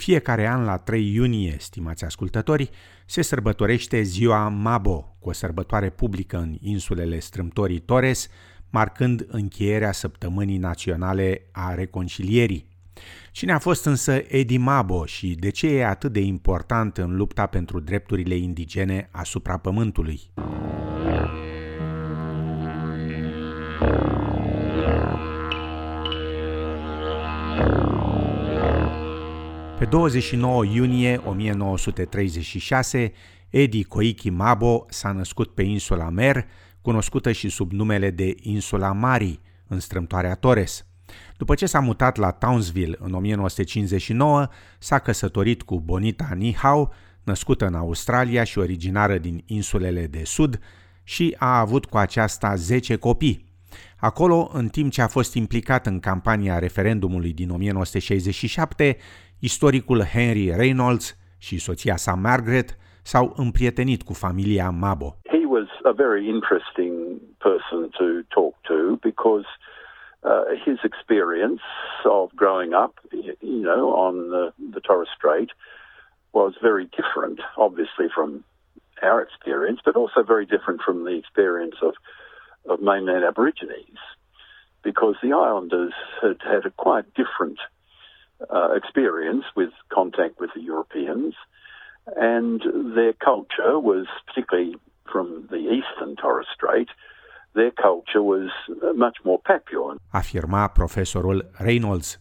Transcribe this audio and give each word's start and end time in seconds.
fiecare 0.00 0.46
an, 0.46 0.64
la 0.64 0.76
3 0.76 1.14
iunie, 1.14 1.56
stimați 1.58 2.04
ascultători, 2.04 2.70
se 3.06 3.22
sărbătorește 3.22 4.02
ziua 4.02 4.48
Mabo, 4.48 5.16
cu 5.18 5.28
o 5.28 5.32
sărbătoare 5.32 5.90
publică 5.90 6.36
în 6.36 6.56
insulele 6.60 7.18
strâmtorii 7.18 7.78
Torres, 7.78 8.28
marcând 8.70 9.26
încheierea 9.28 9.92
săptămânii 9.92 10.58
naționale 10.58 11.42
a 11.52 11.74
reconcilierii. 11.74 12.68
Cine 13.32 13.52
a 13.52 13.58
fost 13.58 13.84
însă 13.84 14.22
Edi 14.28 14.56
Mabo 14.56 15.04
și 15.04 15.34
de 15.34 15.50
ce 15.50 15.66
e 15.66 15.86
atât 15.86 16.12
de 16.12 16.20
important 16.20 16.96
în 16.96 17.16
lupta 17.16 17.46
pentru 17.46 17.80
drepturile 17.80 18.34
indigene 18.34 19.08
asupra 19.12 19.56
pământului? 19.56 20.20
Pe 29.80 29.86
29 29.86 30.64
iunie 30.64 31.20
1936, 31.24 33.12
Edi 33.48 33.84
Koiki 33.84 34.30
Mabo 34.30 34.86
s-a 34.88 35.12
născut 35.12 35.54
pe 35.54 35.62
insula 35.62 36.08
Mer, 36.08 36.46
cunoscută 36.82 37.32
și 37.32 37.48
sub 37.48 37.72
numele 37.72 38.10
de 38.10 38.34
Insula 38.40 38.92
Mari, 38.92 39.40
în 39.66 39.80
strâmtoarea 39.80 40.34
Torres. 40.34 40.86
După 41.36 41.54
ce 41.54 41.66
s-a 41.66 41.80
mutat 41.80 42.16
la 42.16 42.30
Townsville 42.30 42.96
în 42.98 43.12
1959, 43.12 44.48
s-a 44.78 44.98
căsătorit 44.98 45.62
cu 45.62 45.80
Bonita 45.80 46.30
Nihau, 46.36 46.92
născută 47.24 47.66
în 47.66 47.74
Australia 47.74 48.44
și 48.44 48.58
originară 48.58 49.18
din 49.18 49.42
insulele 49.46 50.06
de 50.06 50.22
sud, 50.24 50.60
și 51.02 51.36
a 51.38 51.58
avut 51.58 51.86
cu 51.86 51.96
aceasta 51.96 52.54
10 52.54 52.96
copii. 52.96 53.49
Acolo, 54.00 54.50
în 54.52 54.68
timp 54.68 54.92
ce 54.92 55.02
a 55.02 55.06
fost 55.06 55.34
implicat 55.34 55.86
în 55.86 56.00
campania 56.00 56.58
referendumului 56.58 57.32
din 57.32 57.50
1967, 57.50 58.96
istoricul 59.38 60.02
Henry 60.02 60.52
Reynolds 60.56 61.16
și 61.38 61.58
soția 61.58 61.96
sa 61.96 62.14
Margaret 62.14 62.76
s-au 63.02 63.32
împrietenit 63.36 64.02
cu 64.02 64.12
familia 64.12 64.70
Mabo. 64.70 65.16
He 65.24 65.44
was 65.46 65.68
a 65.82 65.92
very 65.92 66.28
interesting 66.28 67.20
person 67.38 67.80
to 67.98 68.04
talk 68.28 68.54
to 68.70 68.96
because 69.00 69.46
uh, 70.22 70.44
his 70.64 70.78
experience 70.84 71.62
of 72.04 72.30
growing 72.34 72.72
up, 72.84 72.94
you 73.40 73.62
know, 73.62 73.94
on 74.06 74.14
the, 74.34 74.52
the 74.74 74.80
Torres 74.80 75.08
Strait 75.16 75.50
was 76.32 76.52
very 76.60 76.86
different, 76.98 77.40
obviously, 77.56 78.08
from 78.14 78.44
our 79.02 79.20
experience, 79.22 79.80
but 79.84 79.96
also 79.96 80.22
very 80.22 80.46
different 80.46 80.80
from 80.82 81.04
the 81.04 81.16
experience 81.16 81.76
of, 81.82 81.94
of 82.66 82.80
mainland 82.80 83.24
Aborigines, 83.24 83.98
because 84.82 85.16
the 85.22 85.32
islanders 85.32 85.92
had 86.22 86.38
had 86.52 86.64
a 86.66 86.72
quite 86.84 87.06
different 87.14 87.58
uh, 88.48 88.70
experience 88.80 89.44
with 89.56 89.72
contact 89.88 90.34
with 90.40 90.50
the 90.54 90.62
Europeans, 90.62 91.34
and 92.16 92.60
their 92.94 93.14
culture 93.30 93.78
was 93.78 94.06
particularly 94.26 94.76
from 95.12 95.26
the 95.50 95.62
eastern 95.76 96.14
Torres 96.16 96.46
Strait. 96.54 96.88
Their 97.54 97.72
culture 97.72 98.22
was 98.22 98.48
much 98.96 99.18
more 99.24 99.40
Papuan. 99.42 99.96
Afirma 100.10 100.68
profesorul 100.68 101.50
Reynolds. 101.58 102.20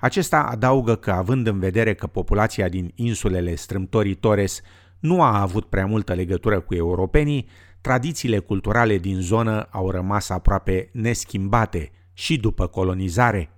Acesta 0.00 0.48
adaugă 0.50 0.96
că, 0.96 1.10
având 1.10 1.46
în 1.46 1.58
vedere 1.58 1.94
că 1.94 2.06
populația 2.06 2.68
din 2.68 2.92
insulele 2.94 3.54
strâmtorii 3.54 4.14
Torres 4.14 4.62
nu 5.00 5.22
a 5.22 5.40
avut 5.40 5.64
prea 5.64 5.86
multă 5.86 6.14
legătură 6.14 6.60
cu 6.60 6.74
europenii, 6.74 7.48
tradițiile 7.82 8.38
culturale 8.38 8.96
din 8.96 9.20
zonă 9.20 9.68
au 9.70 9.90
rămas 9.90 10.30
aproape 10.30 10.88
neschimbate 10.92 11.90
și 12.14 12.40
după 12.40 12.66
colonizare. 12.66 13.50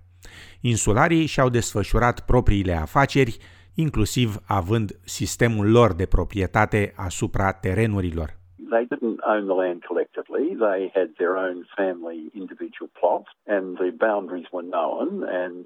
Insularii 0.61 1.27
și-au 1.27 1.49
desfășurat 1.49 2.21
propriile 2.21 2.73
afaceri, 2.73 3.37
inclusiv 3.75 4.37
având 4.47 4.99
sistemul 5.05 5.71
lor 5.71 5.93
de 5.93 6.07
proprietate 6.07 6.93
asupra 6.97 7.53
terenurilor. 7.53 8.43
They 8.71 8.87
didn't 8.95 9.21
own 9.33 9.47
the 9.47 9.59
land 9.63 9.85
collectively. 9.91 10.57
They 10.69 10.91
had 10.95 11.09
their 11.17 11.35
own 11.47 11.59
family 11.77 12.21
individual 12.43 12.91
plots 13.01 13.31
and 13.47 13.77
the 13.77 13.91
boundaries 14.07 14.49
were 14.55 14.67
known 14.77 15.07
and 15.43 15.63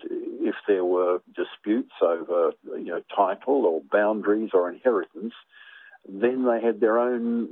if 0.50 0.56
there 0.66 0.86
were 0.96 1.14
disputes 1.42 1.96
over 2.14 2.40
you 2.84 2.90
know 2.92 3.02
title 3.22 3.58
or 3.70 3.78
boundaries 3.98 4.50
or 4.52 4.64
inheritance 4.76 5.34
then 6.20 6.38
they 6.48 6.60
had 6.62 6.76
their 6.78 6.96
own 7.08 7.48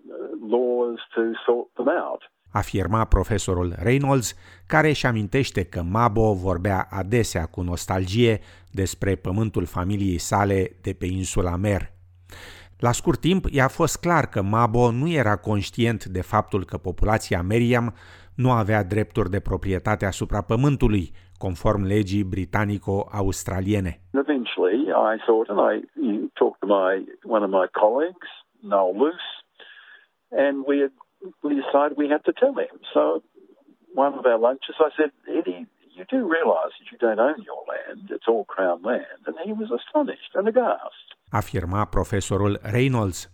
laws 0.54 0.98
to 1.14 1.22
sort 1.46 1.68
them 1.74 1.88
out 1.88 2.22
afirma 2.56 3.04
profesorul 3.04 3.74
Reynolds, 3.82 4.34
care 4.66 4.88
își 4.88 5.06
amintește 5.06 5.64
că 5.64 5.82
Mabo 5.82 6.32
vorbea 6.32 6.86
adesea 6.90 7.46
cu 7.46 7.60
nostalgie 7.60 8.40
despre 8.70 9.14
pământul 9.14 9.64
familiei 9.64 10.18
sale 10.18 10.70
de 10.82 10.92
pe 10.98 11.06
insula 11.06 11.56
Mer. 11.56 11.82
La 12.78 12.92
scurt 12.92 13.20
timp, 13.20 13.44
i-a 13.50 13.68
fost 13.68 14.00
clar 14.00 14.26
că 14.26 14.42
Mabo 14.42 14.90
nu 14.90 15.10
era 15.10 15.36
conștient 15.36 16.04
de 16.04 16.22
faptul 16.22 16.64
că 16.64 16.76
populația 16.76 17.42
Meriam 17.42 17.94
nu 18.34 18.50
avea 18.50 18.84
drepturi 18.84 19.30
de 19.30 19.40
proprietate 19.40 20.04
asupra 20.06 20.40
pământului, 20.40 21.10
conform 21.38 21.82
legii 21.82 22.24
britanico-australiene. 22.24 24.00
Eventually, 24.10 24.80
I 25.12 25.14
thought, 25.26 25.48
and 25.48 25.60
I 25.72 25.74
talked 26.32 26.58
to 26.60 26.66
my 26.66 26.92
one 27.36 27.44
of 27.44 27.50
my 27.50 27.66
colleagues, 27.82 28.28
Noel 28.62 28.98
Luce, 28.98 29.30
and 30.30 30.64
we 30.66 30.80
had 30.80 30.92
we 31.42 31.54
decided 31.62 31.96
we 31.96 32.08
had 32.08 32.24
to 32.24 32.32
tell 32.32 32.54
him. 32.64 32.76
So 32.94 33.22
one 33.94 34.14
of 34.18 34.24
our 34.26 34.38
lunches, 34.38 34.76
I 34.78 34.90
said, 34.96 35.10
Eddie, 35.38 35.66
you 35.96 36.04
do 36.16 36.20
realise 36.36 36.72
that 36.78 36.88
you 36.92 36.98
don't 37.06 37.20
own 37.28 37.38
your 37.50 37.62
land; 37.72 38.10
it's 38.16 38.28
all 38.28 38.44
Crown 38.54 38.80
land. 38.82 39.20
And 39.26 39.36
he 39.44 39.52
was 39.52 39.70
astonished 39.80 40.32
and 40.34 40.48
aghast. 40.48 41.06
Afirma 41.30 41.84
profesorul 41.84 42.58
Reynolds. 42.62 43.30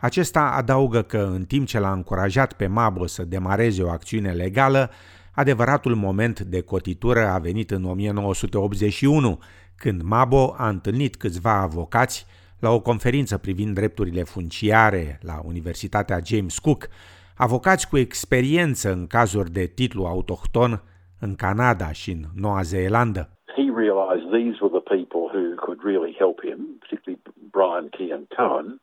Acesta 0.00 0.40
adaugă 0.40 1.02
că 1.02 1.18
în 1.18 1.44
timp 1.44 1.66
ce 1.66 1.78
l-a 1.78 1.92
încurajat 1.92 2.52
pe 2.52 2.66
Mabo 2.66 3.06
să 3.06 3.24
demareze 3.24 3.82
o 3.82 3.90
acțiune 3.90 4.32
legală, 4.32 4.90
adevăratul 5.34 5.94
moment 5.94 6.40
de 6.40 6.62
cotitură 6.62 7.26
a 7.26 7.38
venit 7.38 7.70
în 7.70 7.84
1981, 7.84 9.38
când 9.76 10.02
Mabo 10.02 10.54
a 10.58 10.68
întâlnit 10.68 11.16
câțiva 11.16 11.60
avocați 11.60 12.26
la 12.60 12.70
o 12.70 12.80
conferință 12.80 13.38
privind 13.38 13.74
drepturile 13.74 14.22
funciare 14.22 15.18
la 15.22 15.40
Universitatea 15.44 16.18
James 16.24 16.58
Cook, 16.58 16.88
avocați 17.36 17.88
cu 17.88 17.98
experiență 17.98 18.92
în 18.92 19.06
cazuri 19.06 19.50
de 19.50 19.66
titlu 19.66 20.04
autohton 20.04 20.82
în 21.20 21.34
Canada 21.34 21.92
și 21.92 22.10
în 22.10 22.22
Noua 22.34 22.62
Zeelandă. 22.62 23.28
He 23.56 23.66
realized 23.84 24.26
these 24.38 24.56
were 24.62 24.74
the 24.80 24.86
people 24.96 25.24
who 25.34 25.42
could 25.64 25.80
really 25.90 26.14
help 26.22 26.36
him, 26.48 26.58
particularly 26.82 27.22
Brian 27.56 27.88
Key 27.96 28.10
and 28.16 28.26
Cohen, 28.38 28.80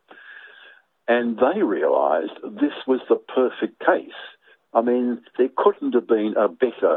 and 1.15 1.27
they 1.45 1.59
realized 1.77 2.35
this 2.63 2.77
was 2.91 3.01
the 3.13 3.19
perfect 3.39 3.75
case. 3.91 4.21
I 4.79 4.81
mean, 4.89 5.05
there 5.37 5.53
couldn't 5.63 5.93
have 5.93 6.07
been 6.17 6.33
a 6.45 6.49
better 6.65 6.95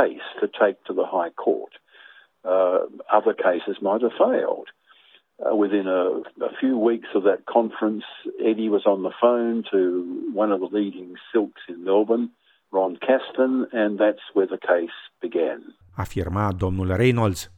case 0.00 0.26
to 0.40 0.46
take 0.62 0.78
to 0.84 0.92
the 0.92 1.08
High 1.16 1.32
Court. 1.44 1.72
Uh, 2.44 2.78
other 3.18 3.34
cases 3.34 3.76
might 3.80 4.02
have 4.02 4.16
failed. 4.26 4.68
Uh, 5.38 5.54
within 5.54 5.86
a, 5.86 6.02
a, 6.48 6.50
few 6.60 6.78
weeks 6.78 7.08
of 7.14 7.22
that 7.24 7.44
conference, 7.44 8.04
Eddie 8.40 8.70
was 8.70 8.86
on 8.86 9.02
the 9.02 9.14
phone 9.20 9.62
to 9.70 9.78
one 10.32 10.50
of 10.50 10.60
the 10.60 10.70
leading 10.78 11.14
silks 11.30 11.60
in 11.68 11.84
Melbourne, 11.84 12.30
Ron 12.72 12.96
Caston, 12.96 13.66
and 13.72 13.98
that's 13.98 14.24
where 14.32 14.46
the 14.46 14.56
case 14.56 14.96
began. 15.20 15.76
Afirma 15.94 16.52
domnul 16.52 16.96
Reynolds. 16.96 17.50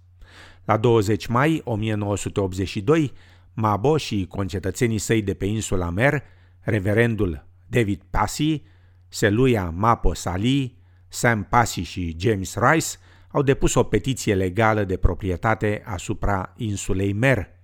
La 0.65 0.77
20 0.77 1.27
mai 1.27 1.61
1982, 1.65 3.13
Mabo 3.55 3.97
și 3.97 4.27
concetățenii 4.29 4.99
săi 4.99 5.23
de 5.23 5.35
pe 5.35 5.45
insula 5.45 5.91
Mer, 5.91 6.23
reverendul 6.61 7.45
David 7.69 8.01
Passy, 8.11 8.63
Seluia 9.09 9.71
Mapo 9.77 10.15
Sali, 10.15 10.77
Sam 11.09 11.47
Passy 11.51 11.83
și 11.83 12.17
James 12.19 12.57
Rice 12.57 12.87
au 13.29 13.43
depus 13.43 13.75
o 13.75 13.83
petiție 13.83 14.35
legală 14.35 14.85
de 14.85 14.97
proprietate 14.97 15.83
asupra 15.87 16.53
insulei 16.57 17.13
Mer. 17.13 17.58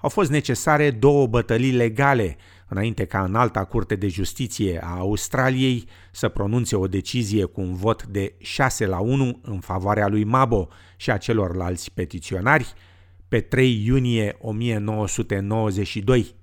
Au 0.00 0.08
fost 0.08 0.30
necesare 0.30 0.90
două 0.90 1.26
bătălii 1.26 1.72
legale 1.72 2.36
înainte 2.68 3.04
ca 3.04 3.24
în 3.24 3.34
alta 3.34 3.64
curte 3.64 3.94
de 3.96 4.08
justiție 4.08 4.80
a 4.82 4.96
Australiei 4.96 5.84
să 6.12 6.28
pronunțe 6.28 6.76
o 6.76 6.86
decizie 6.86 7.44
cu 7.44 7.60
un 7.60 7.74
vot 7.74 8.06
de 8.06 8.34
6 8.38 8.86
la 8.86 8.98
1 8.98 9.40
în 9.42 9.60
favoarea 9.60 10.08
lui 10.08 10.24
Mabo 10.24 10.68
și 10.96 11.10
a 11.10 11.16
celorlalți 11.16 11.92
petiționari 11.92 12.72
pe 13.28 13.40
3 13.40 13.84
iunie 13.84 14.36
1992. 14.40 16.34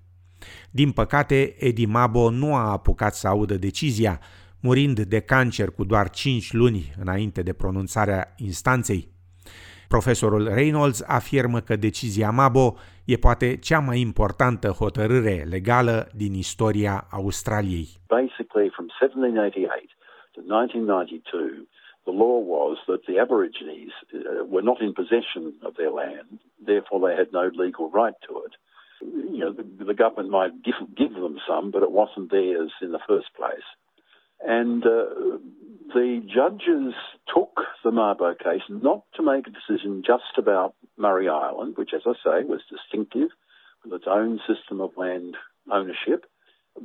Din 0.71 0.91
păcate, 0.91 1.55
Edi 1.59 1.85
Mabo 1.85 2.29
nu 2.29 2.55
a 2.55 2.71
apucat 2.71 3.15
să 3.15 3.27
audă 3.27 3.57
decizia, 3.57 4.19
murind 4.59 4.99
de 4.99 5.19
cancer 5.19 5.69
cu 5.69 5.83
doar 5.83 6.09
5 6.09 6.53
luni 6.53 6.93
înainte 6.99 7.41
de 7.41 7.53
pronunțarea 7.53 8.33
instanței. 8.37 9.14
Profesorul 9.87 10.53
Reynolds 10.53 11.03
afirmă 11.07 11.59
că 11.59 11.75
decizia 11.75 12.29
Mabo 12.29 12.75
e 13.05 13.15
poate 13.15 13.57
cea 13.57 13.79
mai 13.79 13.99
importantă 13.99 14.67
hotărâre 14.67 15.45
legală 15.49 16.07
din 16.15 16.33
istoria 16.33 17.07
Australiei. 17.11 17.87
Basically 18.07 18.69
from 18.75 18.87
1788 18.99 19.89
to 20.31 20.41
1992 20.41 21.67
the 22.09 22.15
law 22.23 22.37
was 22.55 22.77
that 22.89 23.01
the 23.09 23.17
Aborigines 23.25 23.93
uh, 24.03 24.19
were 24.53 24.65
not 24.69 24.79
in 24.85 24.91
possession 25.01 25.43
of 25.67 25.73
their 25.79 25.93
land. 26.03 26.29
therefore 26.65 26.99
they 27.07 27.15
had 27.15 27.31
no 27.31 27.49
legal 27.53 27.89
right 27.91 28.15
to 28.27 28.43
it. 28.45 28.53
You 29.01 29.39
know, 29.39 29.53
the, 29.53 29.93
government 29.93 30.29
might 30.29 30.63
give, 30.63 30.75
give, 30.95 31.13
them 31.13 31.37
some, 31.47 31.69
but 31.69 31.83
it 31.83 31.91
wasn't 31.91 32.31
theirs 32.31 32.71
in 32.81 32.91
the 32.91 32.99
first 33.07 33.27
place. 33.35 33.67
And 34.41 34.85
uh, 34.85 35.37
the 35.95 36.11
judges 36.39 36.93
took 37.33 37.53
the 37.83 37.91
Mabo 37.99 38.29
case 38.47 38.67
not 38.69 39.01
to 39.15 39.21
make 39.31 39.45
a 39.47 39.55
decision 39.59 40.03
just 40.11 40.33
about 40.43 40.71
Murray 40.97 41.29
Island, 41.47 41.71
which, 41.79 41.91
as 41.97 42.03
I 42.13 42.15
say, 42.25 42.37
was 42.53 42.61
distinctive 42.75 43.29
with 43.81 43.93
its 43.99 44.07
own 44.19 44.31
system 44.49 44.77
of 44.85 44.91
land 45.03 45.31
ownership, 45.77 46.21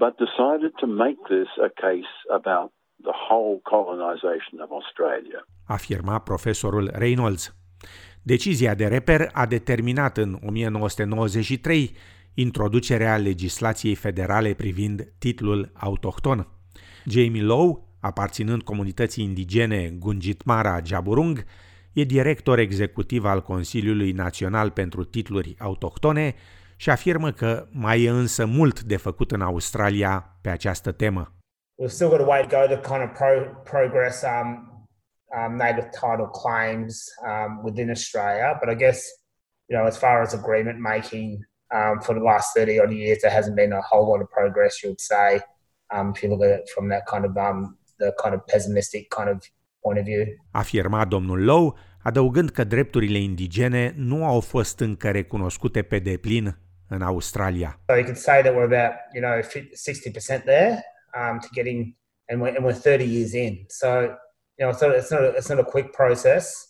but 0.02 0.12
decided 0.26 0.72
to 0.82 0.86
make 1.04 1.20
this 1.34 1.50
a 1.68 1.70
case 1.86 2.12
about 2.38 2.70
the 3.08 3.16
whole 3.26 3.56
colonization 3.74 4.56
of 4.64 4.68
Australia. 4.80 5.40
Afirma 5.76 6.18
profesorul 6.18 6.90
Reynolds. 6.92 7.54
Decizia 8.22 8.74
de 8.74 8.86
reper 8.86 9.30
a 9.32 9.46
determinat 9.46 10.16
în 10.16 10.38
1993 10.46 11.96
introducerea 12.34 13.16
legislației 13.16 13.94
federale 13.94 14.54
privind 14.54 15.12
titlul 15.18 15.70
autohton. 15.74 16.46
Jamie 17.04 17.42
Lowe, 17.42 17.89
aparținând 18.00 18.62
comunității 18.62 19.24
indigene 19.24 19.88
Gungitmara 19.98 20.80
Jaburung, 20.84 21.44
e 21.92 22.04
director 22.04 22.58
executiv 22.58 23.24
al 23.24 23.42
Consiliului 23.42 24.12
Național 24.12 24.70
pentru 24.70 25.04
Titluri 25.04 25.54
Autohtone 25.58 26.34
și 26.76 26.90
afirmă 26.90 27.30
că 27.30 27.66
mai 27.70 28.02
e 28.02 28.10
însă 28.10 28.46
mult 28.46 28.80
de 28.82 28.96
făcut 28.96 29.30
în 29.30 29.40
Australia 29.40 30.38
pe 30.40 30.48
această 30.48 30.92
temă. 30.92 31.34
We've 31.82 31.92
still 31.92 32.10
got 32.10 32.20
a 32.20 32.24
way 32.24 32.46
to 32.46 32.56
go 32.56 32.74
to 32.74 32.80
kind 32.80 33.02
of 33.02 33.10
pro- 33.18 33.62
progress 33.64 34.22
um, 34.22 34.70
um, 35.36 35.56
native 35.56 35.88
title 35.92 36.28
claims 36.42 37.04
um, 37.24 37.60
within 37.62 37.88
Australia. 37.88 38.58
But 38.60 38.68
I 38.68 38.76
guess, 38.76 38.98
you 39.68 39.78
know, 39.78 39.86
as 39.86 39.96
far 39.96 40.20
as 40.20 40.34
agreement 40.34 40.78
making 40.78 41.44
um, 41.70 42.00
for 42.00 42.14
the 42.14 42.20
last 42.20 42.54
30 42.54 42.80
odd 42.80 42.92
years, 42.92 43.18
there 43.22 43.30
hasn't 43.30 43.56
been 43.56 43.72
a 43.72 43.80
whole 43.80 44.06
lot 44.08 44.20
of 44.20 44.30
progress, 44.30 44.82
you 44.82 44.90
would 44.90 45.00
say, 45.00 45.40
um, 45.90 46.12
if 46.14 46.22
you 46.22 46.28
look 46.28 46.42
at 46.42 46.60
it 46.60 46.70
from 46.74 46.88
that 46.88 47.06
kind 47.06 47.24
of, 47.24 47.36
um, 47.36 47.78
the 48.00 48.12
kind 48.22 48.34
of 48.34 48.40
pessimistic 48.52 49.08
kind 49.08 49.28
of 49.28 49.36
point 49.80 49.98
of 49.98 50.04
view. 50.04 50.24
Afirma 50.50 51.04
domnul 51.04 51.44
Low, 51.44 51.78
adăugând 52.02 52.50
că 52.50 52.64
drepturile 52.64 53.18
indigene 53.18 53.92
nu 53.96 54.26
au 54.26 54.40
fost 54.40 54.80
încă 54.80 55.10
recunoscute 55.10 55.82
pe 55.82 55.98
deplin 55.98 56.58
în 56.88 57.02
Australia. 57.02 57.80
So 57.88 57.94
you 57.94 58.04
could 58.04 58.18
say 58.18 58.42
that 58.42 58.52
we're 58.54 58.72
about, 58.74 58.92
you 59.14 59.22
know, 59.22 59.40
60% 60.38 60.44
there 60.44 60.82
um, 61.14 61.38
to 61.38 61.48
getting, 61.52 61.96
and 62.28 62.42
we're, 62.42 62.56
and 62.56 62.64
we're 62.66 62.80
30 62.80 63.04
years 63.04 63.32
in. 63.32 63.64
So 63.68 63.88
you 64.56 64.66
know, 64.66 64.70
it's 64.72 64.82
not, 64.82 64.94
it's 64.94 65.10
not, 65.10 65.22
a, 65.22 65.28
it's 65.38 65.48
not 65.48 65.58
a 65.58 65.64
quick 65.64 65.92
process. 65.92 66.66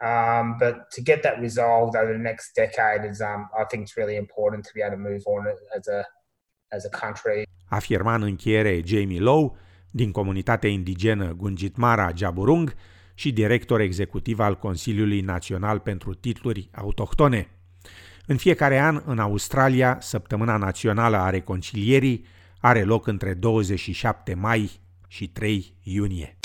Um, 0.00 0.56
but 0.58 0.74
to 0.92 1.00
get 1.02 1.22
that 1.22 1.40
resolved 1.40 1.96
over 1.96 2.12
the 2.12 2.24
next 2.30 2.54
decade 2.54 3.04
is, 3.10 3.20
um, 3.20 3.48
I 3.58 3.64
think, 3.64 3.82
it's 3.82 3.96
really 3.96 4.16
important 4.16 4.64
to 4.64 4.70
be 4.74 4.80
able 4.80 4.96
to 4.96 5.02
move 5.10 5.22
on 5.26 5.46
as 5.76 5.88
a, 5.88 6.04
as 6.70 6.84
a 6.84 6.88
country. 6.88 7.46
Afirma 7.70 8.14
în 8.14 8.22
încheiere 8.22 8.80
Jamie 8.84 9.20
Lowe, 9.20 9.56
din 9.90 10.10
comunitatea 10.10 10.70
indigenă 10.70 11.34
Gungitmara 11.36 12.10
Jaburung 12.16 12.74
și 13.14 13.32
director 13.32 13.80
executiv 13.80 14.38
al 14.38 14.58
Consiliului 14.58 15.20
Național 15.20 15.78
pentru 15.78 16.14
Titluri 16.14 16.68
Autohtone. 16.72 17.48
În 18.26 18.36
fiecare 18.36 18.78
an, 18.78 19.02
în 19.04 19.18
Australia, 19.18 19.98
Săptămâna 20.00 20.56
Națională 20.56 21.16
a 21.16 21.30
Reconcilierii 21.30 22.24
are 22.58 22.82
loc 22.82 23.06
între 23.06 23.34
27 23.34 24.34
mai 24.34 24.70
și 25.08 25.28
3 25.28 25.74
iunie. 25.82 26.38